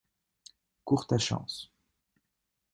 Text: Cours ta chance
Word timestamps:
Cours 0.83 1.05
ta 1.05 1.19
chance 1.19 1.69